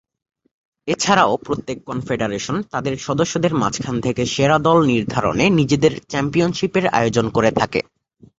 এছাড়াও, 0.87 1.31
প্রত্যেক 1.37 1.77
কনফেডারেশন 1.85 2.55
তাদের 2.71 2.93
সদস্যদের 2.97 3.53
মাঝখান 3.55 3.95
থেকে 4.01 4.23
সেরা 4.25 4.57
দল 4.59 4.77
নির্ধারণে 4.85 5.45
নিজেদের 5.49 5.93
চ্যাম্পিয়নশীপের 6.07 6.85
আয়োজন 6.89 7.25
করে 7.29 7.49
থাকে। 7.51 7.79